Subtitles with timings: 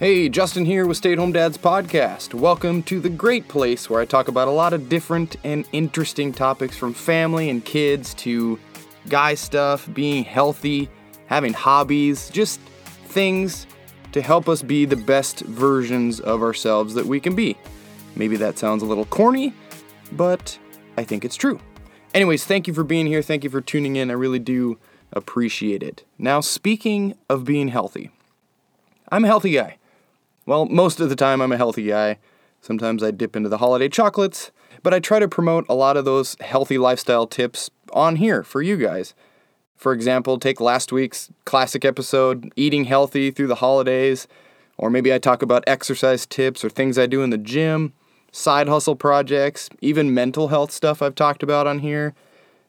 [0.00, 2.32] Hey, Justin here with Stay at Home Dads Podcast.
[2.32, 6.32] Welcome to the great place where I talk about a lot of different and interesting
[6.32, 8.60] topics from family and kids to
[9.08, 10.88] guy stuff, being healthy,
[11.26, 12.60] having hobbies, just
[13.06, 13.66] things
[14.12, 17.56] to help us be the best versions of ourselves that we can be.
[18.14, 19.52] Maybe that sounds a little corny,
[20.12, 20.56] but
[20.96, 21.58] I think it's true.
[22.14, 23.20] Anyways, thank you for being here.
[23.20, 24.12] Thank you for tuning in.
[24.12, 24.78] I really do
[25.12, 26.04] appreciate it.
[26.18, 28.12] Now, speaking of being healthy,
[29.10, 29.77] I'm a healthy guy.
[30.48, 32.16] Well, most of the time I'm a healthy guy.
[32.62, 34.50] Sometimes I dip into the holiday chocolates,
[34.82, 38.62] but I try to promote a lot of those healthy lifestyle tips on here for
[38.62, 39.14] you guys.
[39.76, 44.26] For example, take last week's classic episode, Eating Healthy Through the Holidays,
[44.78, 47.92] or maybe I talk about exercise tips or things I do in the gym,
[48.32, 52.14] side hustle projects, even mental health stuff I've talked about on here,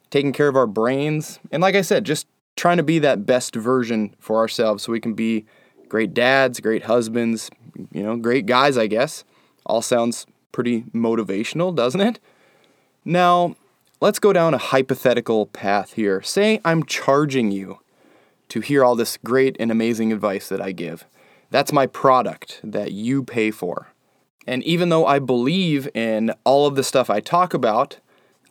[0.10, 2.28] taking care of our brains, and like I said, just
[2.58, 5.46] trying to be that best version for ourselves so we can be
[5.88, 7.50] great dads, great husbands,
[7.92, 9.24] you know, great guys, I guess.
[9.66, 12.20] All sounds pretty motivational, doesn't it?
[13.06, 13.56] Now,
[14.02, 16.22] let's go down a hypothetical path here.
[16.22, 17.80] Say I'm charging you
[18.50, 21.06] to hear all this great and amazing advice that I give.
[21.52, 23.88] That's my product that you pay for.
[24.48, 27.98] And even though I believe in all of the stuff I talk about,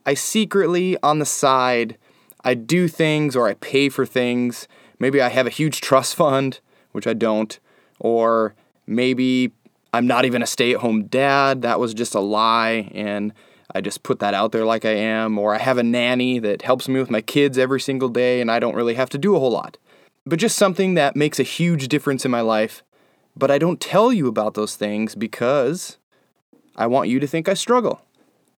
[0.06, 1.96] I secretly on the side,
[2.44, 4.68] I do things or I pay for things.
[4.98, 6.60] Maybe I have a huge trust fund,
[6.92, 7.58] which I don't,
[7.98, 8.54] or
[8.88, 9.52] maybe
[9.92, 11.62] I'm not even a stay at home dad.
[11.62, 12.90] That was just a lie.
[12.94, 13.32] And
[13.74, 15.38] I just put that out there like I am.
[15.38, 18.50] Or I have a nanny that helps me with my kids every single day and
[18.50, 19.76] I don't really have to do a whole lot.
[20.26, 22.82] But just something that makes a huge difference in my life.
[23.36, 25.96] But I don't tell you about those things because
[26.76, 28.02] I want you to think I struggle.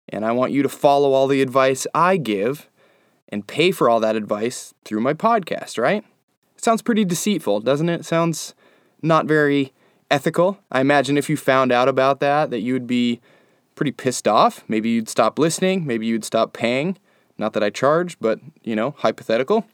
[0.08, 2.70] And I want you to follow all the advice I give
[3.28, 6.04] and pay for all that advice through my podcast, right?
[6.58, 8.56] Sounds pretty deceitful, doesn't it sounds
[9.02, 9.72] not very
[10.12, 10.60] ethical.
[10.72, 13.22] I imagine if you found out about that, that you would be
[13.76, 14.64] pretty pissed off.
[14.68, 15.86] Maybe you'd stop listening.
[15.86, 16.98] Maybe you'd stop paying.
[17.38, 19.66] Not that I charge, but, you know, hypothetical.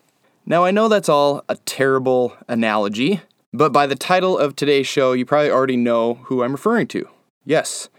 [0.45, 5.13] Now, I know that's all a terrible analogy, but by the title of today's show,
[5.13, 7.09] you probably already know who I'm referring to.
[7.43, 7.89] Yes,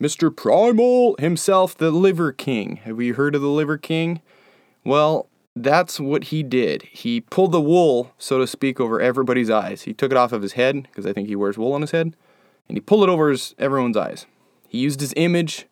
[0.00, 0.34] Mr.
[0.34, 2.76] Primal himself, the Liver King.
[2.84, 4.20] Have you heard of the Liver King?
[4.84, 6.82] Well, that's what he did.
[6.82, 9.82] He pulled the wool, so to speak, over everybody's eyes.
[9.82, 11.92] He took it off of his head, because I think he wears wool on his
[11.92, 12.16] head,
[12.68, 14.26] and he pulled it over his, everyone's eyes.
[14.68, 15.66] He used his image,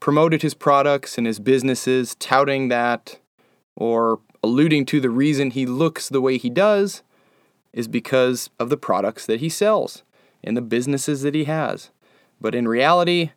[0.00, 3.18] promoted his products and his businesses, touting that,
[3.76, 7.02] or alluding to the reason he looks the way he does
[7.72, 10.02] is because of the products that he sells
[10.44, 11.90] and the businesses that he has.
[12.40, 13.30] But in reality,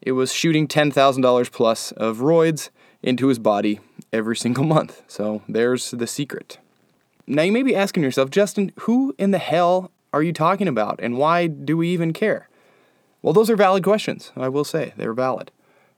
[0.00, 2.70] it was shooting $10,000 plus of roids
[3.02, 3.80] into his body
[4.12, 5.02] every single month.
[5.08, 6.58] So there's the secret.
[7.26, 11.00] Now you may be asking yourself, Justin, who in the hell are you talking about
[11.02, 12.48] and why do we even care?
[13.22, 14.92] Well, those are valid questions, I will say.
[14.96, 15.50] They're valid.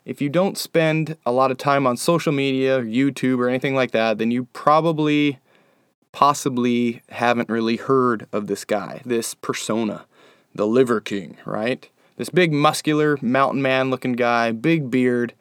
[0.05, 3.93] If you don't spend a lot of time on social media, YouTube, or anything like
[3.93, 5.39] that, then you probably,
[6.13, 10.05] possibly haven't really heard of this guy, this persona,
[10.55, 11.89] the Liver King, right?
[12.19, 15.33] This big, muscular, mountain man looking guy, big beard,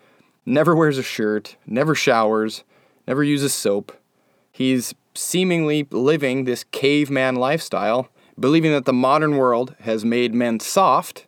[0.45, 2.63] never wears a shirt, never showers,
[3.07, 3.91] never uses soap.
[4.51, 8.09] He's seemingly living this caveman lifestyle,
[8.39, 11.27] believing that the modern world has made men soft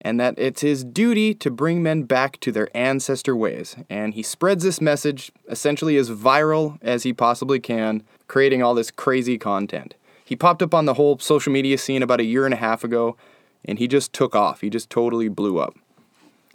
[0.00, 3.76] and that it's his duty to bring men back to their ancestor ways.
[3.90, 8.90] And he spreads this message essentially as viral as he possibly can, creating all this
[8.90, 9.94] crazy content.
[10.24, 12.84] He popped up on the whole social media scene about a year and a half
[12.84, 13.16] ago,
[13.64, 14.60] and he just took off.
[14.60, 15.74] He just totally blew up.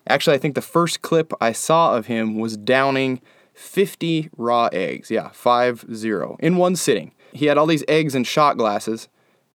[0.07, 3.22] Actually, I think the first clip I saw of him was downing
[3.53, 5.12] 50 raw eggs.
[5.12, 7.12] Yeah, 5 0 in one sitting.
[7.34, 9.07] He had all these eggs in shot glasses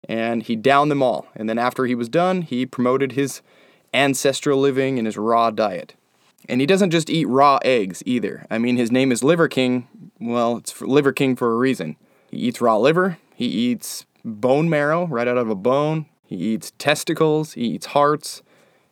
[0.07, 1.27] and he downed them all.
[1.35, 3.41] And then after he was done, he promoted his
[3.93, 5.95] ancestral living and his raw diet.
[6.47, 8.45] And he doesn't just eat raw eggs either.
[8.51, 9.87] I mean, his name is Liver King.
[10.19, 11.95] Well, it's Liver King for a reason.
[12.29, 16.71] He eats raw liver, he eats bone marrow right out of a bone, he eats
[16.77, 18.43] testicles, he eats hearts,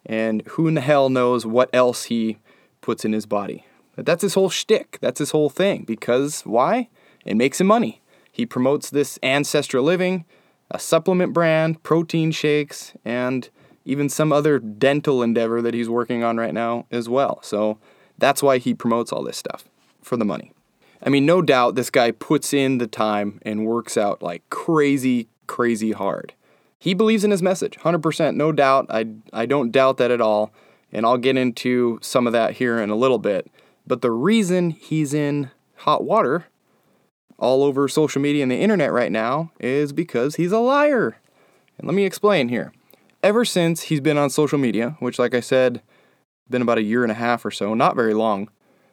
[0.06, 2.38] and who in the hell knows what else he
[2.82, 3.66] puts in his body.
[3.96, 4.98] But that's his whole shtick.
[5.02, 5.84] That's his whole thing.
[5.84, 6.90] Because why?
[7.26, 8.02] It makes him money.
[8.32, 10.26] He promotes this ancestral living,
[10.72, 13.50] a supplement brand, protein shakes, and
[13.86, 17.40] even some other dental endeavor that he's working on right now as well.
[17.44, 17.78] So
[18.18, 19.66] that's why he promotes all this stuff
[20.02, 20.52] for the money.
[21.06, 25.28] I mean, no doubt this guy puts in the time and works out like crazy,
[25.48, 26.34] crazy hard.
[26.84, 28.88] He believes in his message, 100%, no doubt.
[28.90, 30.52] I, I don't doubt that at all.
[30.92, 33.50] And I'll get into some of that here in a little bit.
[33.88, 36.48] But the reason he's in hot water
[37.40, 41.16] all over social media and the internet right now is because he's a liar.
[41.78, 42.74] And let me explain here.
[43.24, 45.82] ever since he's been on social media, which, like I said,
[46.50, 48.50] been about a year and a half or so, not very long,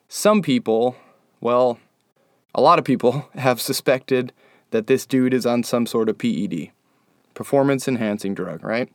[0.06, 0.94] some people,
[1.40, 1.80] well,
[2.54, 4.32] a lot of people have suspected
[4.70, 6.70] that this dude is on some sort of PED,
[7.40, 8.92] performance enhancing drug, right?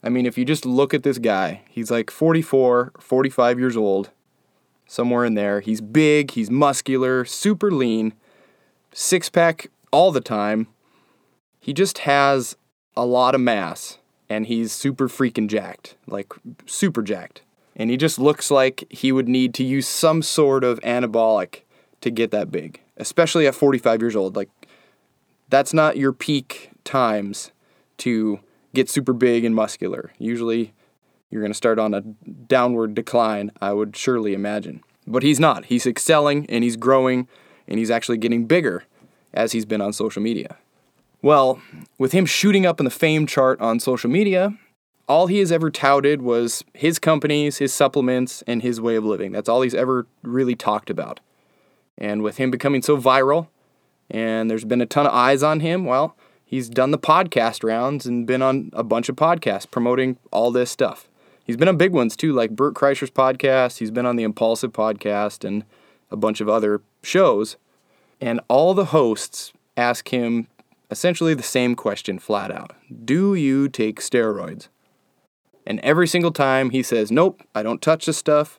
[0.00, 4.10] I mean, if you just look at this guy, he's like 44, 45 years old,
[4.86, 5.58] somewhere in there.
[5.58, 8.14] He's big, he's muscular, super lean,
[8.92, 10.68] six pack all the time.
[11.58, 12.56] He just has
[12.96, 16.32] a lot of mass and he's super freaking jacked, like
[16.64, 17.42] super jacked.
[17.74, 21.62] And he just looks like he would need to use some sort of anabolic
[22.02, 24.36] to get that big, especially at 45 years old.
[24.36, 24.48] Like,
[25.48, 27.52] that's not your peak times
[27.98, 28.40] to
[28.74, 30.12] get super big and muscular.
[30.18, 30.72] Usually,
[31.30, 34.82] you're going to start on a downward decline, I would surely imagine.
[35.06, 35.66] But he's not.
[35.66, 37.28] He's excelling and he's growing
[37.66, 38.84] and he's actually getting bigger
[39.32, 40.56] as he's been on social media.
[41.20, 41.60] Well,
[41.98, 44.56] with him shooting up in the fame chart on social media,
[45.08, 49.32] all he has ever touted was his companies, his supplements, and his way of living.
[49.32, 51.20] That's all he's ever really talked about.
[51.96, 53.48] And with him becoming so viral,
[54.10, 58.06] and there's been a ton of eyes on him, well, he's done the podcast rounds
[58.06, 61.08] and been on a bunch of podcasts promoting all this stuff.
[61.44, 63.78] He's been on big ones too, like Bert Kreischer's podcast.
[63.78, 65.64] He's been on the Impulsive podcast and
[66.10, 67.56] a bunch of other shows.
[68.20, 70.48] And all the hosts ask him
[70.90, 72.72] essentially the same question flat out
[73.04, 74.68] Do you take steroids?
[75.66, 78.58] And every single time he says, Nope, I don't touch this stuff,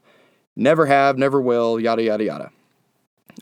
[0.55, 2.51] never have, never will, yada, yada, yada.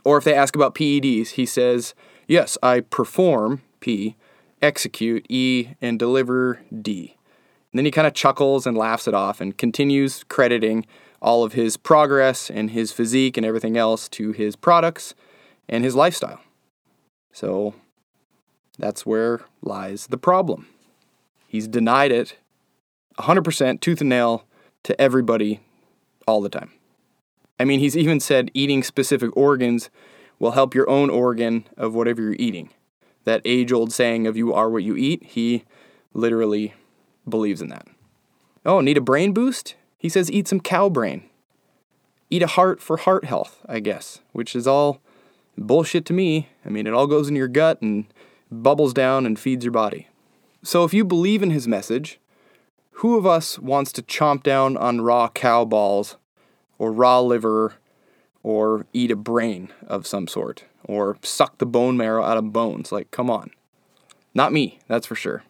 [0.04, 1.94] Or if they ask about PEDs, he says,
[2.28, 4.16] Yes, I perform P,
[4.62, 7.16] execute E, and deliver D.
[7.72, 10.86] And then he kind of chuckles and laughs it off and continues crediting
[11.22, 15.16] all of his progress and his physique and everything else to his products
[15.68, 16.40] and his lifestyle.
[17.32, 17.76] So
[18.78, 20.68] that's where lies the problem.
[21.48, 22.38] He's denied it
[23.20, 24.46] 100% tooth and nail
[24.84, 25.60] to everybody
[26.28, 26.72] all the time.
[27.60, 29.90] I mean, he's even said eating specific organs
[30.40, 32.70] will help your own organ of whatever you're eating.
[33.24, 35.64] That age old saying of you are what you eat, he
[36.14, 36.74] literally
[37.28, 37.88] believes in that.
[38.66, 39.76] Oh, need a brain boost?
[39.98, 41.24] He says eat some cow brain.
[42.30, 45.02] Eat a heart for heart health, I guess, which is all
[45.58, 46.50] bullshit to me.
[46.66, 48.06] I mean, it all goes in your gut and
[48.52, 50.08] bubbles down and feeds your body.
[50.64, 52.20] So if you believe in his message,
[52.92, 56.18] who of us wants to chomp down on raw cow balls
[56.78, 57.76] or raw liver
[58.44, 62.92] or eat a brain of some sort or suck the bone marrow out of bones?
[62.92, 63.52] Like, come on.
[64.34, 65.44] Not me, that's for sure.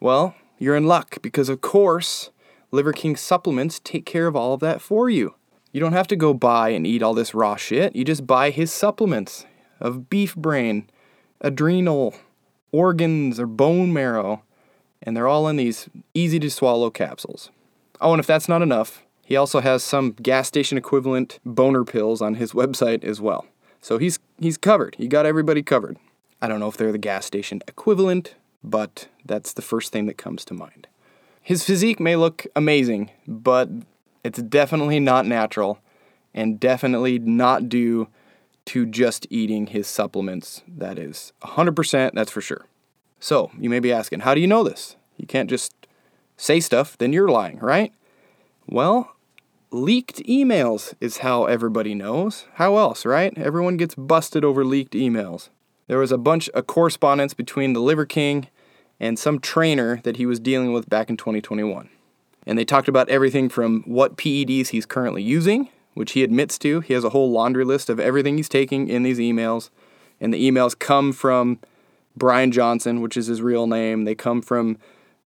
[0.00, 2.30] Well, you're in luck because, of course,
[2.70, 5.34] Liver King supplements take care of all of that for you.
[5.72, 7.96] You don't have to go buy and eat all this raw shit.
[7.96, 9.46] You just buy his supplements
[9.80, 10.88] of beef brain,
[11.40, 12.14] adrenal,
[12.70, 14.42] organs, or bone marrow,
[15.02, 17.50] and they're all in these easy to swallow capsules.
[18.00, 22.20] Oh, and if that's not enough, he also has some gas station equivalent boner pills
[22.20, 23.46] on his website as well.
[23.80, 24.94] So he's he's covered.
[24.96, 25.98] He got everybody covered.
[26.40, 30.18] I don't know if they're the gas station equivalent, but that's the first thing that
[30.18, 30.86] comes to mind.
[31.40, 33.68] His physique may look amazing, but
[34.24, 35.78] it's definitely not natural
[36.32, 38.08] and definitely not due
[38.66, 40.62] to just eating his supplements.
[40.66, 42.66] That is 100%, that's for sure.
[43.20, 44.96] So, you may be asking, how do you know this?
[45.16, 45.72] You can't just
[46.36, 47.92] say stuff, then you're lying, right?
[48.66, 49.13] Well,
[49.74, 52.46] leaked emails is how everybody knows.
[52.54, 53.36] How else, right?
[53.36, 55.48] Everyone gets busted over leaked emails.
[55.88, 58.46] There was a bunch of correspondence between the Liver King
[59.00, 61.90] and some trainer that he was dealing with back in 2021.
[62.46, 66.80] And they talked about everything from what PEDs he's currently using, which he admits to.
[66.80, 69.70] He has a whole laundry list of everything he's taking in these emails.
[70.20, 71.58] And the emails come from
[72.16, 74.04] Brian Johnson, which is his real name.
[74.04, 74.78] They come from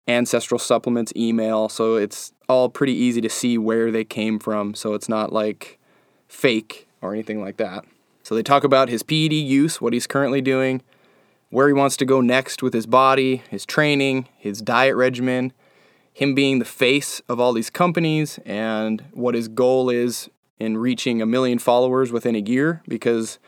[0.08, 1.68] Ancestral Supplements email.
[1.68, 4.74] So it's all pretty easy to see where they came from.
[4.74, 5.80] So it's not like
[6.28, 7.86] fake or anything like that.
[8.24, 10.82] So they talk about his PED use, what he's currently doing,
[11.50, 15.54] where he wants to go next with his body, his training, his diet regimen,
[16.14, 21.22] him being the face of all these companies, and what his goal is in reaching
[21.22, 22.82] a million followers within a year.
[22.88, 23.40] Because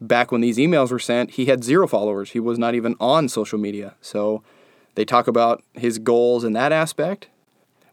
[0.00, 2.30] back when these emails were sent, he had zero followers.
[2.30, 3.94] He was not even on social media.
[4.00, 4.42] So
[4.94, 7.28] they talk about his goals in that aspect,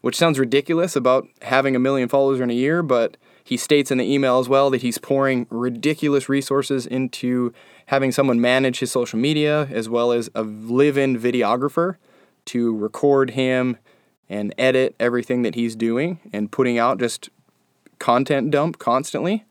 [0.06, 3.98] which sounds ridiculous about having a million followers in a year, but he states in
[3.98, 7.52] the email as well that he's pouring ridiculous resources into
[7.86, 11.96] having someone manage his social media as well as a live in videographer
[12.44, 13.78] to record him
[14.28, 17.28] and edit everything that he's doing and putting out just
[17.98, 19.44] content dump constantly.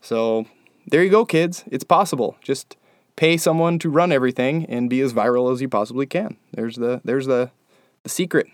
[0.00, 0.46] So
[0.86, 1.64] there you go, kids.
[1.72, 2.36] It's possible.
[2.40, 2.76] Just
[3.16, 6.36] pay someone to run everything and be as viral as you possibly can.
[6.52, 7.50] There's the there's the,
[8.04, 8.46] the secret.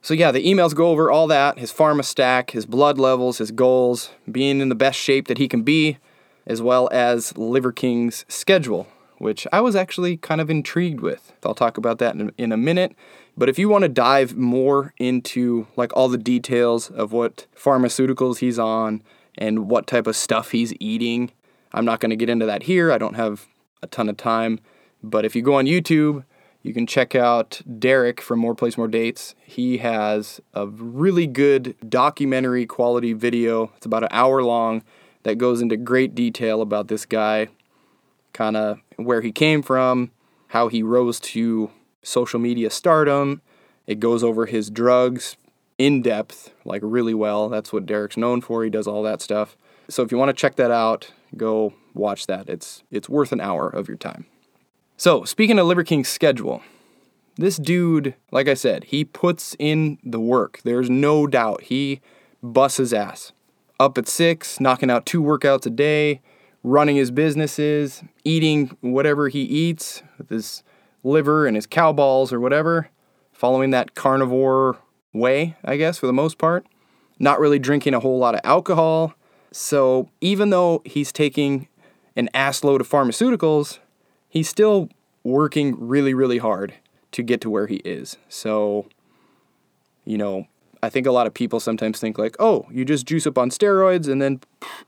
[0.00, 3.50] So, yeah, the emails go over all that his pharma stack, his blood levels, his
[3.50, 5.98] goals, being in the best shape that he can be,
[6.46, 8.86] as well as Liver King's schedule,
[9.18, 11.32] which I was actually kind of intrigued with.
[11.44, 12.94] I'll talk about that in, in a minute.
[13.36, 18.38] But if you want to dive more into like all the details of what pharmaceuticals
[18.38, 19.02] he's on
[19.36, 21.30] and what type of stuff he's eating,
[21.72, 22.90] I'm not going to get into that here.
[22.90, 23.46] I don't have
[23.82, 24.58] a ton of time.
[25.02, 26.24] But if you go on YouTube,
[26.68, 29.34] you can check out Derek from More Plates More Dates.
[29.42, 33.72] He has a really good documentary quality video.
[33.78, 34.82] It's about an hour long
[35.22, 37.48] that goes into great detail about this guy,
[38.34, 40.10] kind of where he came from,
[40.48, 41.70] how he rose to
[42.02, 43.40] social media stardom.
[43.86, 45.38] It goes over his drugs
[45.78, 47.48] in depth, like really well.
[47.48, 48.62] That's what Derek's known for.
[48.62, 49.56] He does all that stuff.
[49.88, 52.50] So if you want to check that out, go watch that.
[52.50, 54.26] It's it's worth an hour of your time.
[55.00, 56.60] So, speaking of Liver King's schedule,
[57.36, 60.58] this dude, like I said, he puts in the work.
[60.64, 62.00] There's no doubt he
[62.42, 63.30] busts his ass.
[63.78, 66.20] Up at six, knocking out two workouts a day,
[66.64, 70.64] running his businesses, eating whatever he eats with his
[71.04, 72.88] liver and his cow balls or whatever,
[73.30, 74.78] following that carnivore
[75.12, 76.66] way, I guess, for the most part.
[77.20, 79.14] Not really drinking a whole lot of alcohol.
[79.52, 81.68] So even though he's taking
[82.16, 83.78] an ass load of pharmaceuticals,
[84.28, 84.88] he's still
[85.24, 86.74] working really, really hard
[87.12, 88.16] to get to where he is.
[88.28, 88.86] So,
[90.04, 90.46] you know,
[90.82, 93.50] I think a lot of people sometimes think like, oh, you just juice up on
[93.50, 94.40] steroids and then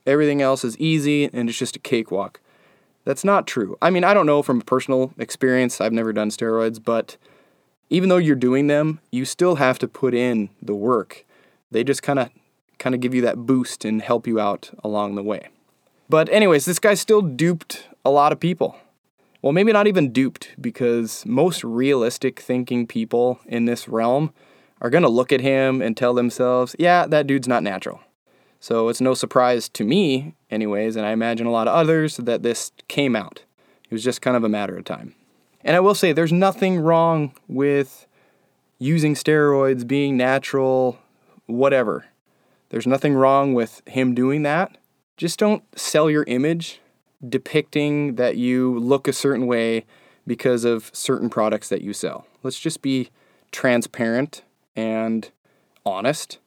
[0.05, 2.39] everything else is easy and it's just a cakewalk.
[3.03, 3.77] That's not true.
[3.81, 7.17] I mean, I don't know from personal experience, I've never done steroids, but
[7.89, 11.25] even though you're doing them, you still have to put in the work.
[11.71, 12.29] They just kind of
[12.79, 15.49] kind of give you that boost and help you out along the way.
[16.09, 18.75] But anyways, this guy still duped a lot of people.
[19.41, 24.33] Well, maybe not even duped because most realistic thinking people in this realm
[24.81, 28.01] are going to look at him and tell themselves, "Yeah, that dude's not natural."
[28.59, 32.43] So it's no surprise to me, anyways, and I imagine a lot of others, that
[32.43, 33.43] this came out.
[33.89, 35.15] It was just kind of a matter of time.
[35.63, 38.05] And I will say, there's nothing wrong with
[38.77, 40.99] using steroids, being natural,
[41.47, 42.05] whatever.
[42.69, 44.77] There's nothing wrong with him doing that.
[45.17, 46.79] Just don't sell your image
[47.27, 49.85] depicting that you look a certain way
[50.25, 52.25] because of certain products that you sell.
[52.43, 53.09] Let's just be
[53.51, 54.43] transparent
[54.75, 55.29] and
[55.85, 56.39] honest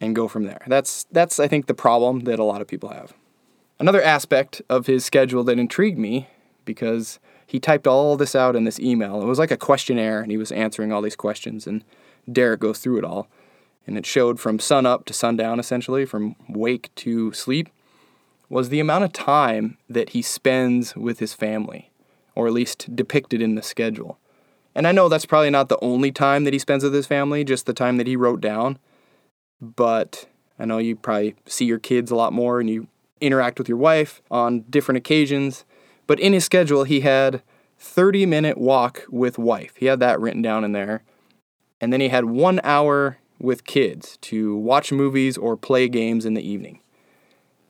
[0.00, 0.62] and go from there.
[0.66, 3.14] That's that's I think the problem that a lot of people have.
[3.78, 6.28] Another aspect of his schedule that intrigued me
[6.64, 9.20] because he typed all this out in this email.
[9.20, 11.84] It was like a questionnaire and he was answering all these questions and
[12.30, 13.28] Derek goes through it all.
[13.86, 17.68] And it showed from sun up to sundown essentially, from wake to sleep,
[18.52, 21.90] was the amount of time that he spends with his family,
[22.34, 24.18] or at least depicted in the schedule.
[24.74, 27.44] And I know that's probably not the only time that he spends with his family,
[27.44, 28.78] just the time that he wrote down
[29.62, 30.26] but
[30.58, 32.88] I know you probably see your kids a lot more and you
[33.20, 35.64] interact with your wife on different occasions.
[36.08, 37.42] But in his schedule, he had
[37.78, 39.76] 30 minute walk with wife.
[39.76, 41.04] He had that written down in there.
[41.80, 46.34] And then he had one hour with kids to watch movies or play games in
[46.34, 46.80] the evening.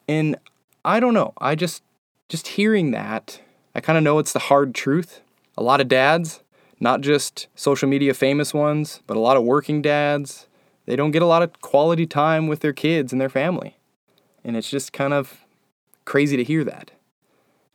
[0.08, 0.36] And
[0.84, 1.32] I don't know.
[1.38, 1.82] I just
[2.28, 3.40] just hearing that,
[3.74, 5.20] I kind of know it's the hard truth.
[5.58, 6.42] A lot of dads,
[6.80, 10.46] not just social media famous ones, but a lot of working dads,
[10.86, 13.76] they don't get a lot of quality time with their kids and their family.
[14.42, 15.44] And it's just kind of
[16.04, 16.90] crazy to hear that.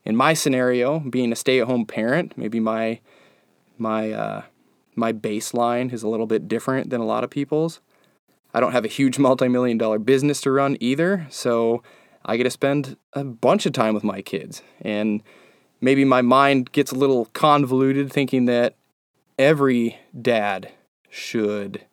[0.04, 3.00] In my scenario, being a stay-at-home parent, maybe my
[3.78, 4.42] my uh,
[4.96, 7.80] my baseline is a little bit different than a lot of people's.
[8.54, 11.84] I don't have a huge multi-million dollar business to run either, so
[12.28, 14.62] I get to spend a bunch of time with my kids.
[14.82, 15.24] And
[15.80, 18.76] maybe my mind gets a little convoluted thinking that
[19.40, 20.72] every dad
[21.10, 21.86] should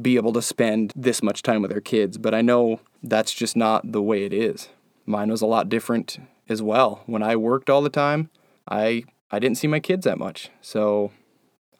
[0.00, 3.56] be able to spend this much time with their kids, but I know that's just
[3.56, 4.68] not the way it is.
[5.04, 7.02] Mine was a lot different as well.
[7.06, 8.30] When I worked all the time,
[8.70, 10.50] I I didn't see my kids that much.
[10.60, 11.10] So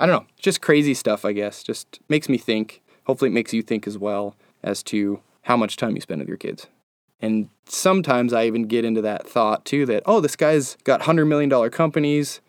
[0.00, 1.62] I don't know, just crazy stuff, I guess.
[1.62, 2.82] Just makes me think.
[3.04, 6.28] Hopefully it makes you think as well as to how much time you spend with
[6.28, 6.66] your kids.
[7.22, 11.26] And sometimes I even get into that thought too that, oh, this guy's got $100
[11.26, 12.40] million companies.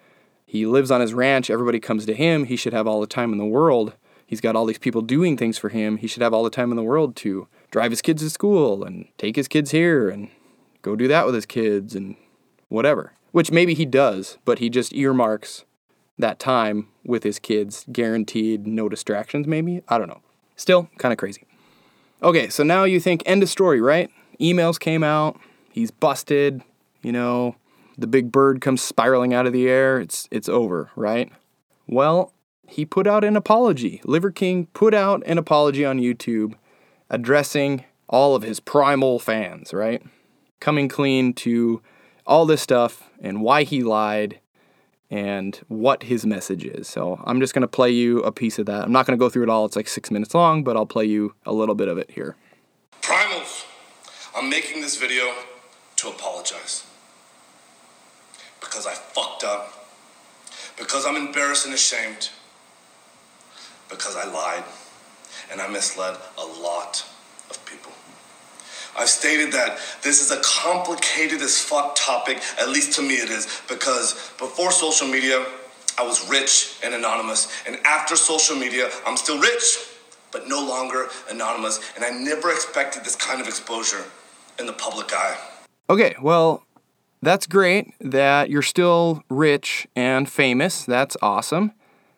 [0.45, 1.49] He lives on his ranch.
[1.49, 2.45] Everybody comes to him.
[2.45, 3.93] He should have all the time in the world
[4.33, 5.97] he's got all these people doing things for him.
[5.97, 8.83] He should have all the time in the world to drive his kids to school
[8.83, 10.29] and take his kids here and
[10.81, 12.15] go do that with his kids and
[12.67, 13.13] whatever.
[13.31, 15.65] Which maybe he does, but he just earmarks
[16.17, 19.83] that time with his kids, guaranteed, no distractions, maybe?
[19.87, 20.21] I don't know.
[20.55, 21.43] Still, kind of crazy.
[22.23, 24.09] Okay, so now you think end of story, right?
[24.39, 25.39] Emails came out,
[25.71, 26.61] he's busted,
[27.01, 27.55] you know,
[27.97, 31.31] the big bird comes spiraling out of the air, it's it's over, right?
[31.87, 32.33] Well,
[32.67, 34.01] he put out an apology.
[34.05, 36.55] Liver King put out an apology on YouTube
[37.09, 40.01] addressing all of his primal fans, right?
[40.59, 41.81] Coming clean to
[42.25, 44.39] all this stuff and why he lied
[45.09, 46.87] and what his message is.
[46.87, 48.83] So I'm just going to play you a piece of that.
[48.83, 50.85] I'm not going to go through it all, it's like six minutes long, but I'll
[50.85, 52.35] play you a little bit of it here.
[53.01, 53.65] Primals,
[54.35, 55.31] I'm making this video
[55.97, 56.85] to apologize.
[58.59, 59.87] Because I fucked up,
[60.77, 62.29] because I'm embarrassed and ashamed,
[63.89, 64.63] because I lied.
[65.51, 67.05] And I misled a lot
[67.49, 67.91] of people.
[68.97, 73.29] I've stated that this is a complicated as fuck topic, at least to me it
[73.29, 75.45] is, because before social media,
[75.97, 77.51] I was rich and anonymous.
[77.67, 79.77] And after social media, I'm still rich,
[80.31, 81.79] but no longer anonymous.
[81.95, 84.03] And I never expected this kind of exposure
[84.59, 85.37] in the public eye.
[85.89, 86.63] Okay, well,
[87.21, 90.85] that's great that you're still rich and famous.
[90.85, 91.71] That's awesome.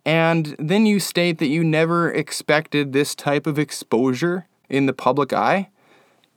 [0.06, 5.34] And then you state that you never expected this type of exposure in the public
[5.34, 5.70] eye.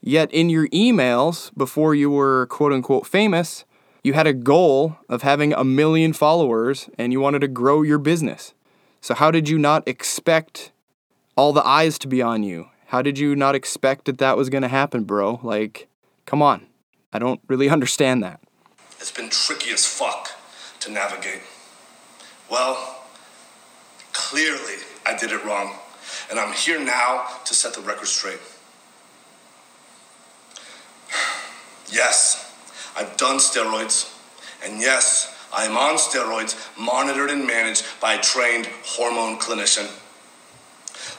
[0.00, 3.64] Yet in your emails, before you were quote unquote famous,
[4.02, 7.98] you had a goal of having a million followers and you wanted to grow your
[7.98, 8.54] business.
[9.00, 10.72] So, how did you not expect
[11.36, 12.68] all the eyes to be on you?
[12.88, 15.40] How did you not expect that that was going to happen, bro?
[15.42, 15.88] Like,
[16.24, 16.68] come on.
[17.12, 18.40] I don't really understand that.
[18.98, 20.30] It's been tricky as fuck
[20.80, 21.42] to navigate.
[22.50, 23.02] Well,
[24.14, 25.74] clearly I did it wrong.
[26.30, 28.40] And I'm here now to set the record straight.
[31.90, 32.54] Yes,
[32.98, 34.14] I've done steroids.
[34.62, 39.90] And yes, I am on steroids, monitored and managed by a trained hormone clinician.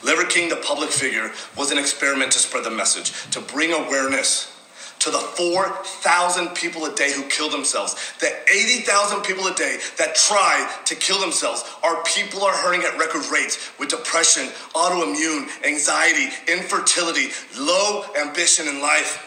[0.03, 4.55] Liver King, the public figure, was an experiment to spread the message, to bring awareness
[4.99, 10.15] to the 4,000 people a day who kill themselves, the 80,000 people a day that
[10.15, 11.63] try to kill themselves.
[11.83, 18.81] Our people are hurting at record rates with depression, autoimmune, anxiety, infertility, low ambition in
[18.81, 19.25] life.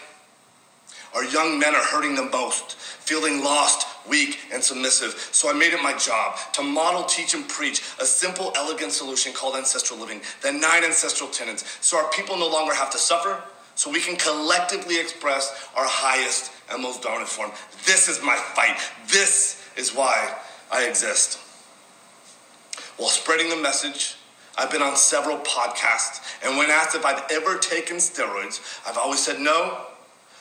[1.14, 5.28] Our young men are hurting the most, feeling lost, weak, and submissive.
[5.32, 9.32] So I made it my job to model, teach, and preach a simple, elegant solution
[9.32, 13.42] called ancestral living, the nine ancestral tenets, so our people no longer have to suffer,
[13.74, 17.50] so we can collectively express our highest and most dominant form.
[17.86, 18.76] This is my fight.
[19.08, 20.36] This is why
[20.70, 21.38] I exist.
[22.96, 24.16] While spreading the message,
[24.58, 29.20] I've been on several podcasts, and when asked if I've ever taken steroids, I've always
[29.20, 29.86] said no,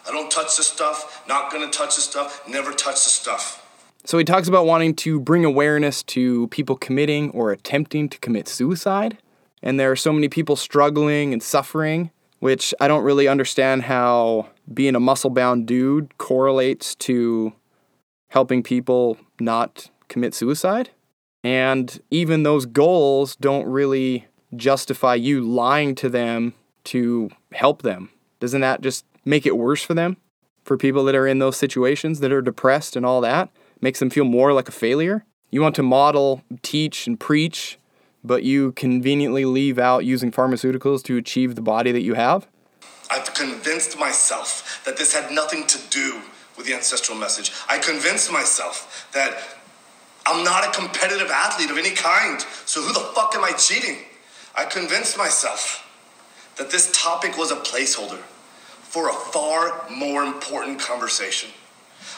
[0.07, 3.65] I don't touch the stuff, not gonna touch the stuff, never touch the stuff.
[4.03, 8.47] So he talks about wanting to bring awareness to people committing or attempting to commit
[8.47, 9.17] suicide.
[9.61, 12.09] And there are so many people struggling and suffering,
[12.39, 17.53] which I don't really understand how being a muscle bound dude correlates to
[18.29, 20.89] helping people not commit suicide.
[21.43, 26.53] And even those goals don't really justify you lying to them
[26.85, 28.09] to help them.
[28.39, 30.17] Doesn't that just make it worse for them?
[30.63, 33.49] For people that are in those situations that are depressed and all that?
[33.79, 35.25] Makes them feel more like a failure?
[35.49, 37.79] You want to model, teach, and preach,
[38.23, 42.47] but you conveniently leave out using pharmaceuticals to achieve the body that you have?
[43.09, 46.21] I've convinced myself that this had nothing to do
[46.55, 47.51] with the ancestral message.
[47.67, 49.37] I convinced myself that
[50.25, 53.97] I'm not a competitive athlete of any kind, so who the fuck am I cheating?
[54.55, 55.87] I convinced myself
[56.57, 58.21] that this topic was a placeholder
[58.91, 61.49] for a far more important conversation.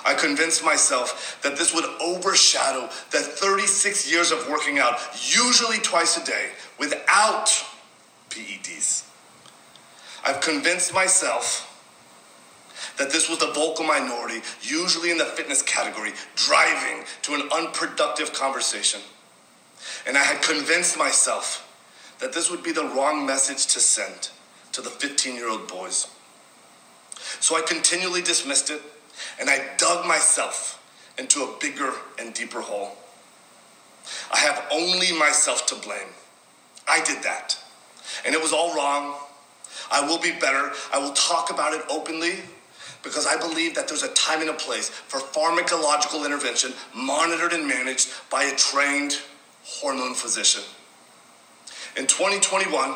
[0.04, 6.18] I convinced myself that this would overshadow the 36 years of working out, usually twice
[6.18, 7.46] a day, without
[8.32, 9.08] PEDs.
[10.26, 11.70] I've convinced myself
[12.98, 18.34] that this was the vocal minority, usually in the fitness category, driving to an unproductive
[18.34, 19.02] conversation.
[20.08, 21.70] And I had convinced myself
[22.18, 24.30] that this would be the wrong message to send
[24.72, 26.08] to the 15 year old boys.
[27.39, 28.82] So I continually dismissed it,
[29.39, 30.80] and I dug myself
[31.17, 32.98] into a bigger and deeper hole.
[34.32, 36.10] I have only myself to blame.
[36.88, 37.58] I did that,
[38.26, 39.15] and it was all wrong.
[39.91, 40.72] I will be better.
[40.91, 42.39] I will talk about it openly
[43.04, 47.67] because I believe that there's a time and a place for pharmacological intervention monitored and
[47.67, 49.19] managed by a trained
[49.63, 50.63] hormone physician.
[51.96, 52.93] In 2021,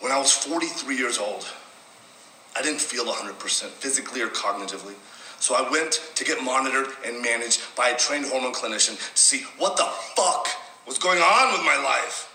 [0.00, 1.46] when I was 43 years old,
[2.58, 3.34] I didn't feel 100%
[3.68, 4.94] physically or cognitively.
[5.38, 9.44] So I went to get monitored and managed by a trained hormone clinician to see
[9.58, 9.84] what the
[10.16, 10.48] fuck
[10.84, 12.34] was going on with my life.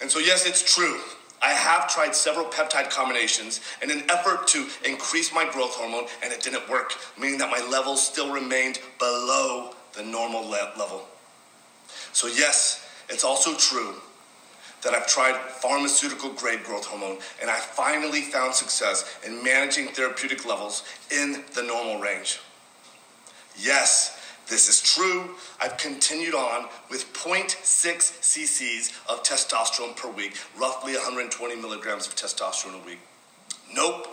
[0.00, 0.98] And so, yes, it's true.
[1.40, 6.32] I have tried several peptide combinations in an effort to increase my growth hormone, and
[6.32, 11.06] it didn't work, meaning that my levels still remained below the normal le- level.
[12.12, 13.96] So, yes, It's also true
[14.82, 20.46] that I've tried pharmaceutical grade growth hormone and I finally found success in managing therapeutic
[20.46, 22.40] levels in the normal range.
[23.56, 24.18] Yes,
[24.48, 25.36] this is true.
[25.60, 32.82] I've continued on with 0.6 cc's of testosterone per week, roughly 120 milligrams of testosterone
[32.82, 32.98] a week.
[33.72, 34.08] Nope.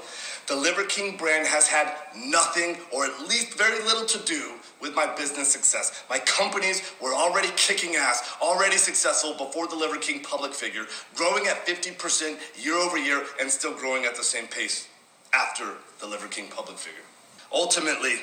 [0.47, 4.95] The Liver King brand has had nothing or at least very little to do with
[4.95, 6.03] my business success.
[6.09, 11.47] My companies were already kicking ass, already successful before the Liver King public figure, growing
[11.47, 14.87] at 50% year over year and still growing at the same pace
[15.33, 17.03] after the Liver King public figure.
[17.53, 18.15] Ultimately,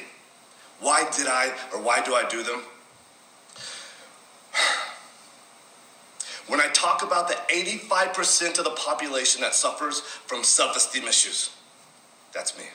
[0.80, 2.62] why did I or why do I do them?
[6.48, 11.50] When I talk about the 85% of the population that suffers from self esteem issues,
[12.32, 12.66] that's me.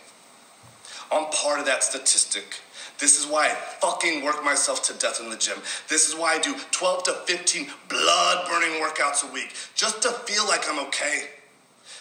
[1.09, 2.59] I'm part of that statistic.
[3.01, 5.57] This is why I fucking work myself to death in the gym.
[5.89, 10.09] This is why I do 12 to 15 blood burning workouts a week just to
[10.09, 11.29] feel like I'm okay.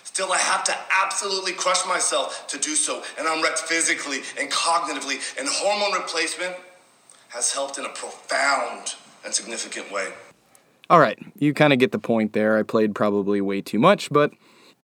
[0.04, 4.50] Still, I have to absolutely crush myself to do so, and I'm wrecked physically and
[4.50, 6.54] cognitively, and hormone replacement
[7.30, 10.12] has helped in a profound and significant way.
[10.90, 12.58] All right, you kind of get the point there.
[12.58, 14.32] I played probably way too much, but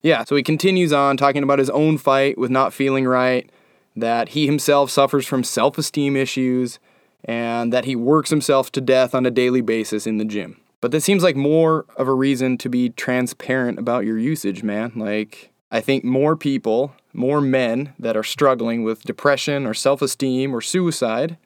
[0.03, 3.51] yeah, so he continues on talking about his own fight with not feeling right,
[3.97, 6.79] that he himself suffers from self esteem issues,
[7.25, 10.61] and that he works himself to death on a daily basis in the gym.
[10.81, 14.93] But this seems like more of a reason to be transparent about your usage, man.
[14.95, 20.55] Like, I think more people, more men that are struggling with depression or self esteem
[20.55, 21.39] or suicide,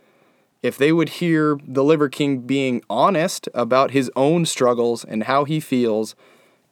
[0.63, 5.45] if they would hear the Liver King being honest about his own struggles and how
[5.45, 6.17] he feels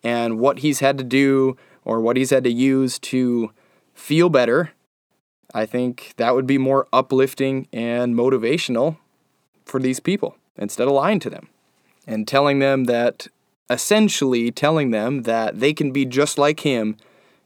[0.02, 3.52] and what he's had to do or what he's had to use to
[3.94, 4.72] feel better,
[5.54, 8.98] I think that would be more uplifting and motivational
[9.64, 11.48] for these people instead of lying to them
[12.06, 13.26] and telling them that,
[13.68, 16.96] essentially, telling them that they can be just like him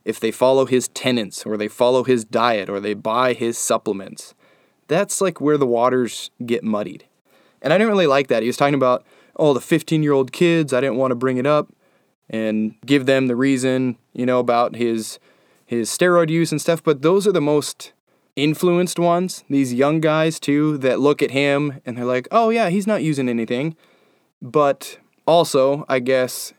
[0.05, 4.35] if they follow his tenets or they follow his diet or they buy his supplements.
[4.89, 7.05] That's like where the waters get muddied.
[7.63, 8.43] And I didn't really like that.
[8.43, 9.05] He was talking about,
[9.37, 11.69] oh, the 15 year old kids, I didn't want to bring it up
[12.29, 15.19] and give them the reason, you know, about his
[15.71, 17.93] his steroid use and stuff, but those are the most
[18.35, 22.71] influenced ones, these young guys too that look at him and they're like, "Oh yeah,
[22.71, 23.77] he's not using anything."
[24.43, 26.53] But also, I guess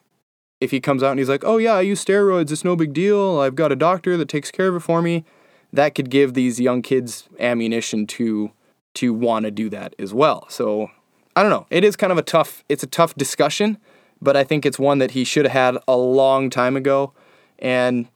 [0.61, 2.93] if he comes out and he's like, oh yeah, I use steroids, it's no big
[2.93, 5.25] deal, I've got a doctor that takes care of it for me,
[5.73, 8.51] that could give these young kids ammunition to
[8.93, 10.45] to want to do that as well.
[10.49, 10.91] So
[11.35, 11.65] I don't know.
[11.69, 13.77] It is kind of a tough it's a tough discussion,
[14.21, 17.13] but I think it's one that he should have had a long time ago
[17.59, 18.07] and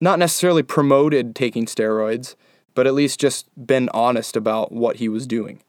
[0.00, 2.34] not necessarily promoted taking steroids,
[2.74, 5.62] but at least just been honest about what he was doing.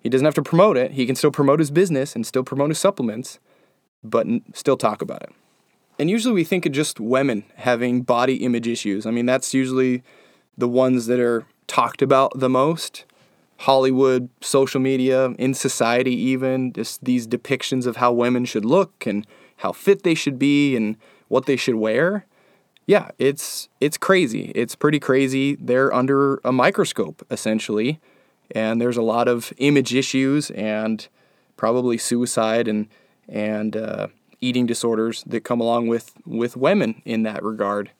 [0.00, 0.92] He doesn't have to promote it.
[0.92, 3.38] He can still promote his business and still promote his supplements,
[4.02, 5.30] but n- still talk about it.
[5.98, 9.06] And usually we think of just women having body image issues.
[9.06, 10.02] I mean, that's usually
[10.56, 13.04] the ones that are talked about the most.
[13.58, 19.24] Hollywood, social media, in society, even, just these depictions of how women should look and
[19.58, 20.96] how fit they should be and
[21.28, 22.26] what they should wear.
[22.86, 24.52] Yeah, it's it's crazy.
[24.54, 25.56] It's pretty crazy.
[25.56, 28.00] They're under a microscope essentially
[28.54, 31.08] and there's a lot of image issues and
[31.56, 32.88] probably suicide and
[33.28, 34.08] and uh,
[34.40, 37.90] eating disorders that come along with with women in that regard.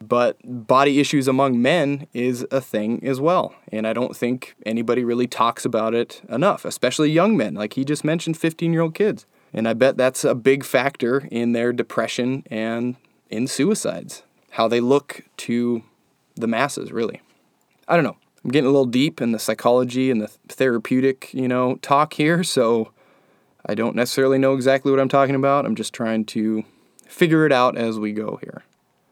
[0.00, 5.04] But body issues among men is a thing as well, and I don't think anybody
[5.04, 7.54] really talks about it enough, especially young men.
[7.54, 11.26] Like he just mentioned, 15 year old kids, and I bet that's a big factor
[11.30, 12.96] in their depression and
[13.28, 14.22] in suicides.
[14.50, 15.82] How they look to
[16.34, 17.22] the masses, really.
[17.86, 18.16] I don't know.
[18.44, 22.42] I'm getting a little deep in the psychology and the therapeutic, you know, talk here,
[22.44, 22.92] so
[23.66, 25.66] I don't necessarily know exactly what I'm talking about.
[25.66, 26.64] I'm just trying to
[27.06, 28.62] figure it out as we go here.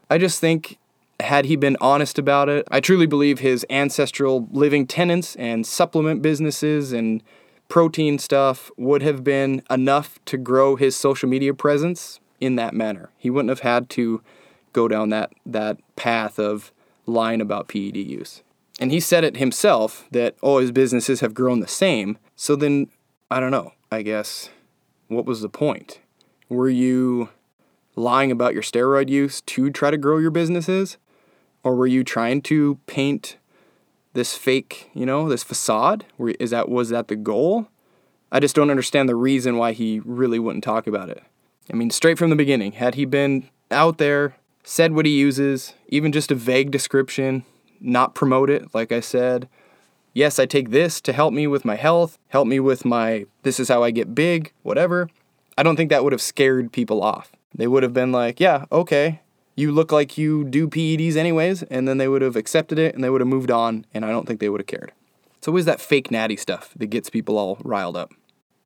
[0.08, 0.78] I just think
[1.20, 6.22] had he been honest about it, I truly believe his ancestral living tenants and supplement
[6.22, 7.22] businesses and
[7.68, 13.10] protein stuff would have been enough to grow his social media presence in that manner.
[13.16, 14.22] He wouldn't have had to
[14.76, 16.70] go down that that path of
[17.06, 18.42] lying about PED use.
[18.78, 22.18] And he said it himself that all his businesses have grown the same.
[22.36, 22.88] So then,
[23.30, 24.50] I don't know, I guess,
[25.08, 26.00] what was the point?
[26.50, 27.30] Were you
[27.94, 30.98] lying about your steroid use to try to grow your businesses?
[31.64, 33.38] Or were you trying to paint
[34.12, 36.04] this fake, you know, this facade?
[36.38, 37.68] Is that was that the goal?
[38.30, 41.22] I just don't understand the reason why he really wouldn't talk about it.
[41.72, 44.36] I mean, straight from the beginning, had he been out there,
[44.68, 47.44] said what he uses, even just a vague description,
[47.80, 49.48] not promote it, like I said.
[50.12, 53.60] Yes, I take this to help me with my health, help me with my this
[53.60, 55.08] is how I get big, whatever.
[55.56, 57.30] I don't think that would have scared people off.
[57.54, 59.20] They would have been like, yeah, okay,
[59.54, 63.04] you look like you do PEDs anyways, and then they would have accepted it and
[63.04, 64.90] they would have moved on, and I don't think they would have cared.
[65.38, 68.10] It's always that fake natty stuff that gets people all riled up.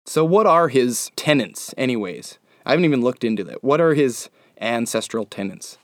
[0.06, 2.38] So, what are his tenets, anyways?
[2.64, 3.62] I haven't even looked into that.
[3.62, 5.76] What are his ancestral tenets?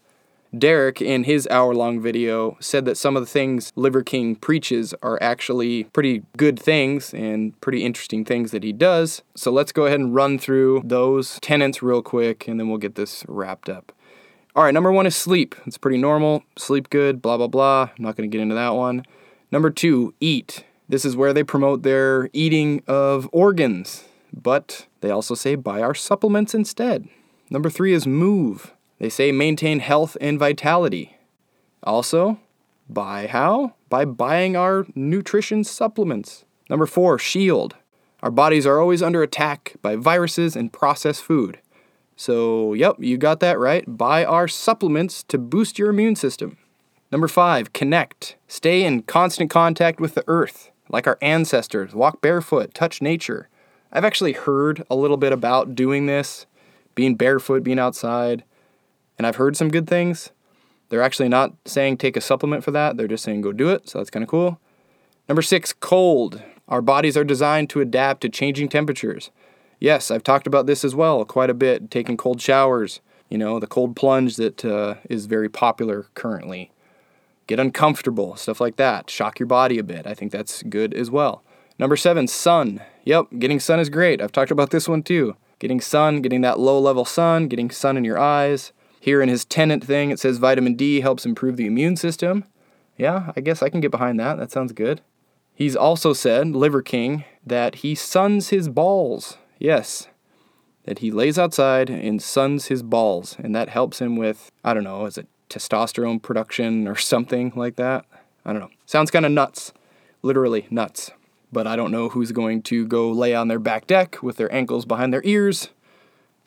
[0.56, 4.94] Derek, in his hour long video, said that some of the things Liver King preaches
[5.02, 9.22] are actually pretty good things and pretty interesting things that he does.
[9.34, 12.94] So let's go ahead and run through those tenets real quick and then we'll get
[12.94, 13.92] this wrapped up.
[14.54, 15.54] All right, number one is sleep.
[15.66, 16.42] It's pretty normal.
[16.56, 17.90] Sleep good, blah, blah, blah.
[17.96, 19.04] I'm not going to get into that one.
[19.52, 20.64] Number two, eat.
[20.88, 25.94] This is where they promote their eating of organs, but they also say buy our
[25.94, 27.08] supplements instead.
[27.50, 28.72] Number three is move.
[28.98, 31.16] They say maintain health and vitality.
[31.82, 32.40] Also,
[32.88, 33.74] buy how?
[33.88, 36.44] By buying our nutrition supplements.
[36.70, 37.76] Number four, shield.
[38.22, 41.60] Our bodies are always under attack by viruses and processed food.
[42.16, 43.84] So, yep, you got that right.
[43.86, 46.56] Buy our supplements to boost your immune system.
[47.12, 48.36] Number five, connect.
[48.48, 51.94] Stay in constant contact with the earth, like our ancestors.
[51.94, 53.48] Walk barefoot, touch nature.
[53.92, 56.46] I've actually heard a little bit about doing this,
[56.94, 58.42] being barefoot, being outside
[59.18, 60.30] and I've heard some good things.
[60.88, 63.88] They're actually not saying take a supplement for that, they're just saying go do it,
[63.88, 64.60] so that's kind of cool.
[65.28, 66.42] Number six, cold.
[66.68, 69.30] Our bodies are designed to adapt to changing temperatures.
[69.78, 73.58] Yes, I've talked about this as well quite a bit, taking cold showers, you know,
[73.58, 76.70] the cold plunge that uh, is very popular currently.
[77.46, 79.10] Get uncomfortable, stuff like that.
[79.10, 80.06] Shock your body a bit.
[80.06, 81.42] I think that's good as well.
[81.78, 82.80] Number seven, sun.
[83.04, 84.20] Yep, getting sun is great.
[84.20, 85.36] I've talked about this one too.
[85.58, 89.44] Getting sun, getting that low level sun, getting sun in your eyes, here in his
[89.44, 92.44] tenant thing, it says vitamin D helps improve the immune system.
[92.96, 94.38] Yeah, I guess I can get behind that.
[94.38, 95.00] That sounds good.
[95.54, 99.38] He's also said, Liver King, that he suns his balls.
[99.58, 100.08] Yes,
[100.84, 104.84] that he lays outside and suns his balls, and that helps him with, I don't
[104.84, 108.04] know, is it testosterone production or something like that?
[108.44, 108.70] I don't know.
[108.86, 109.72] Sounds kind of nuts.
[110.22, 111.10] Literally nuts.
[111.52, 114.52] But I don't know who's going to go lay on their back deck with their
[114.52, 115.70] ankles behind their ears.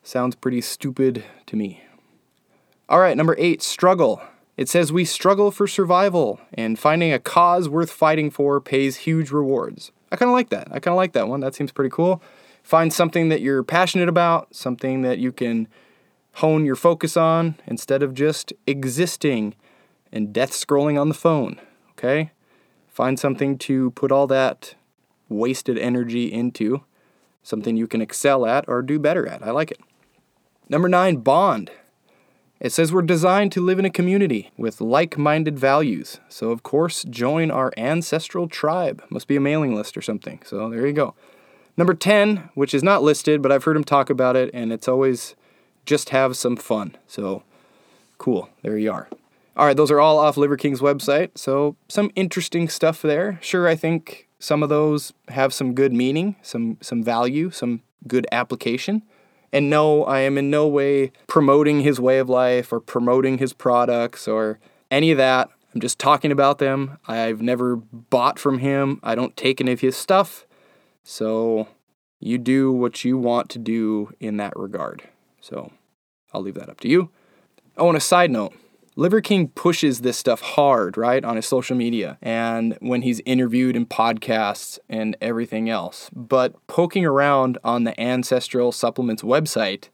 [0.03, 1.83] Sounds pretty stupid to me.
[2.89, 4.19] All right, number eight, struggle.
[4.57, 9.29] It says we struggle for survival, and finding a cause worth fighting for pays huge
[9.29, 9.91] rewards.
[10.11, 10.69] I kind of like that.
[10.71, 11.39] I kind of like that one.
[11.39, 12.19] That seems pretty cool.
[12.63, 15.67] Find something that you're passionate about, something that you can
[16.33, 19.53] hone your focus on instead of just existing
[20.11, 21.61] and death scrolling on the phone.
[21.91, 22.31] Okay?
[22.87, 24.73] Find something to put all that
[25.29, 26.83] wasted energy into,
[27.43, 29.43] something you can excel at or do better at.
[29.43, 29.79] I like it.
[30.67, 31.69] Number nine, bond.
[32.59, 36.19] It says we're designed to live in a community with like minded values.
[36.27, 39.01] So, of course, join our ancestral tribe.
[39.09, 40.41] Must be a mailing list or something.
[40.43, 41.15] So, there you go.
[41.77, 44.89] Number 10, which is not listed, but I've heard him talk about it, and it's
[44.89, 45.35] always
[45.85, 46.97] just have some fun.
[47.07, 47.43] So,
[48.17, 48.49] cool.
[48.61, 49.07] There you are.
[49.55, 51.37] All right, those are all off Liver King's website.
[51.37, 53.39] So, some interesting stuff there.
[53.41, 58.27] Sure, I think some of those have some good meaning, some, some value, some good
[58.33, 59.03] application.
[59.51, 63.53] And no, I am in no way promoting his way of life or promoting his
[63.53, 64.59] products or
[64.91, 65.49] any of that.
[65.73, 66.97] I'm just talking about them.
[67.07, 68.99] I've never bought from him.
[69.03, 70.45] I don't take any of his stuff.
[71.03, 71.67] So
[72.19, 75.03] you do what you want to do in that regard.
[75.41, 75.71] So
[76.33, 77.09] I'll leave that up to you.
[77.77, 78.53] Oh, and a side note
[78.99, 83.77] Liver King pushes this stuff hard, right, on his social media and when he's interviewed
[83.77, 86.09] in podcasts and everything else.
[86.13, 89.87] But poking around on the Ancestral Supplements website,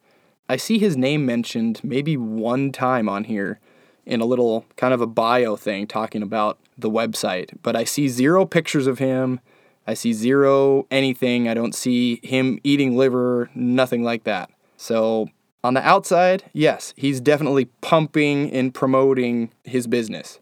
[0.49, 3.59] I see his name mentioned maybe one time on here
[4.07, 8.07] in a little kind of a bio thing talking about the website, but I see
[8.07, 9.39] zero pictures of him.
[9.85, 11.47] I see zero anything.
[11.47, 14.49] I don't see him eating liver, nothing like that.
[14.77, 15.29] So
[15.65, 20.39] on the outside, yes, he's definitely pumping and promoting his business.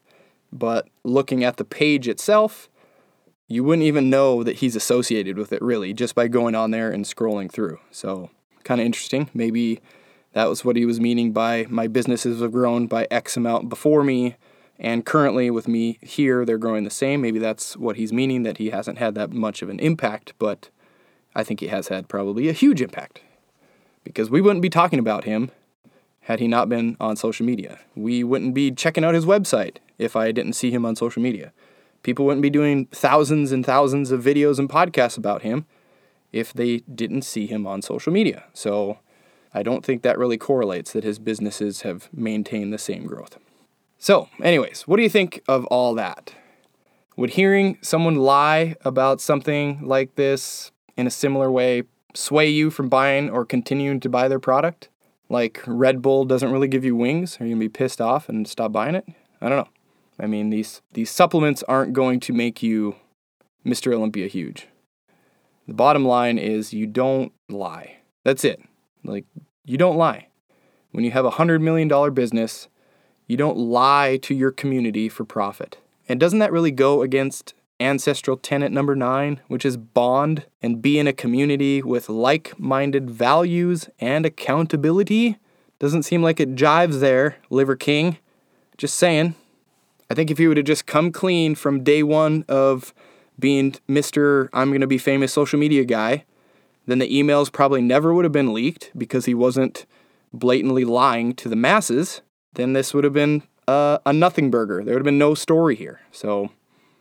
[0.51, 2.69] But looking at the page itself,
[3.47, 6.91] you wouldn't even know that he's associated with it really just by going on there
[6.91, 7.79] and scrolling through.
[7.89, 8.31] So,
[8.65, 9.29] kind of interesting.
[9.33, 9.79] Maybe
[10.33, 14.03] that was what he was meaning by my businesses have grown by X amount before
[14.03, 14.35] me,
[14.77, 17.21] and currently with me here, they're growing the same.
[17.21, 20.69] Maybe that's what he's meaning that he hasn't had that much of an impact, but
[21.33, 23.21] I think he has had probably a huge impact
[24.03, 25.51] because we wouldn't be talking about him
[26.21, 27.79] had he not been on social media.
[27.95, 31.51] We wouldn't be checking out his website if I didn't see him on social media.
[32.01, 35.65] People wouldn't be doing thousands and thousands of videos and podcasts about him
[36.31, 38.45] if they didn't see him on social media.
[38.53, 38.99] So
[39.53, 43.37] I don't think that really correlates that his businesses have maintained the same growth.
[43.99, 46.33] So, anyways, what do you think of all that?
[47.15, 52.89] Would hearing someone lie about something like this in a similar way sway you from
[52.89, 54.89] buying or continuing to buy their product?
[55.29, 57.39] Like Red Bull doesn't really give you wings?
[57.39, 59.07] Are you gonna be pissed off and stop buying it?
[59.41, 59.69] I don't know.
[60.19, 62.95] I mean, these these supplements aren't going to make you
[63.65, 63.93] Mr.
[63.93, 64.67] Olympia huge.
[65.67, 67.97] The bottom line is you don't lie.
[68.23, 68.61] That's it.
[69.03, 69.25] Like
[69.65, 70.27] you don't lie.
[70.91, 72.67] When you have a $100 million business,
[73.27, 75.77] you don't lie to your community for profit.
[76.07, 80.97] And doesn't that really go against ancestral tenet number nine, which is bond and be
[80.97, 85.37] in a community with like minded values and accountability?
[85.79, 88.17] Doesn't seem like it jives there, Liver King.
[88.77, 89.35] Just saying.
[90.09, 92.93] I think if you would have just come clean from day one of
[93.39, 94.49] being Mr.
[94.53, 96.25] I'm going to be famous social media guy,
[96.85, 99.85] then the emails probably never would have been leaked because he wasn't
[100.31, 102.21] blatantly lying to the masses.
[102.53, 104.83] Then this would have been uh, a nothing burger.
[104.83, 106.01] There would have been no story here.
[106.11, 106.51] So,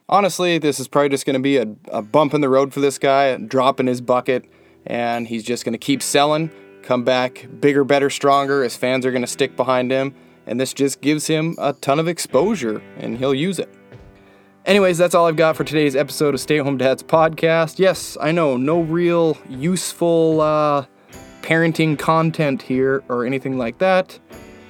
[0.09, 2.81] honestly, this is probably just going to be a, a bump in the road for
[2.81, 4.45] this guy, a drop in his bucket,
[4.87, 6.51] and he's just going to keep selling,
[6.83, 8.63] come back bigger, better, stronger.
[8.63, 10.15] His fans are going to stick behind him,
[10.47, 13.73] and this just gives him a ton of exposure, and he'll use it.
[14.65, 17.81] Anyways, that's all I've got for today's episode of Stay at Home Dads podcast.
[17.81, 20.87] Yes, I know, no real useful uh,
[21.43, 24.19] parenting content here or anything like that.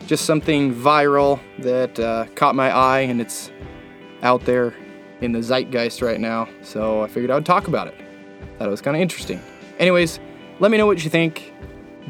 [0.07, 3.53] Just something viral that uh, caught my eye and it's
[4.23, 4.75] out there
[5.22, 6.48] in the zeitgeist right now.
[6.62, 7.94] So I figured I would talk about it.
[8.58, 9.40] Thought it was kind of interesting.
[9.78, 10.20] Anyways,
[10.58, 11.52] let me know what you think.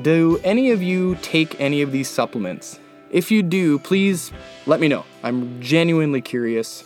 [0.00, 2.80] Do any of you take any of these supplements?
[3.10, 4.32] If you do, please
[4.66, 5.04] let me know.
[5.22, 6.82] I'm genuinely curious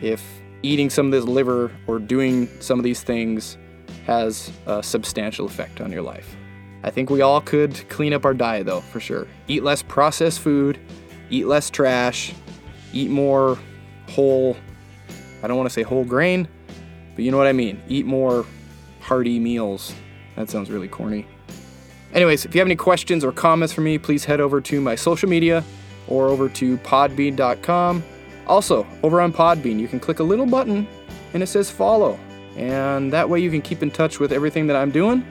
[0.00, 0.22] if
[0.62, 3.58] eating some of this liver or doing some of these things
[4.06, 6.36] has a substantial effect on your life.
[6.82, 9.26] I think we all could clean up our diet though, for sure.
[9.48, 10.78] Eat less processed food,
[11.28, 12.32] eat less trash,
[12.92, 13.58] eat more
[14.08, 14.56] whole,
[15.42, 16.48] I don't want to say whole grain,
[17.14, 17.82] but you know what I mean.
[17.88, 18.44] Eat more
[19.00, 19.94] hearty meals.
[20.36, 21.26] That sounds really corny.
[22.12, 24.94] Anyways, if you have any questions or comments for me, please head over to my
[24.94, 25.64] social media
[26.08, 28.02] or over to podbean.com
[28.50, 30.88] also, over on Podbean, you can click a little button
[31.32, 32.18] and it says follow.
[32.56, 35.24] And that way you can keep in touch with everything that I'm doing,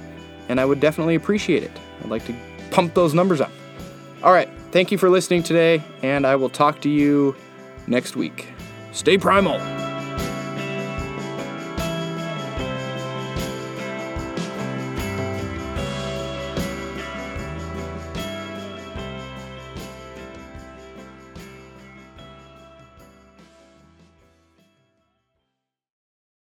[0.47, 1.71] and I would definitely appreciate it.
[2.01, 2.35] I'd like to
[2.71, 3.51] pump those numbers up.
[4.23, 7.35] All right, thank you for listening today, and I will talk to you
[7.87, 8.47] next week.
[8.93, 9.78] Stay primal.